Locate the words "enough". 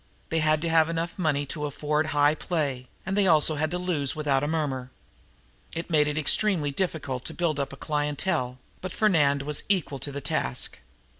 0.89-1.19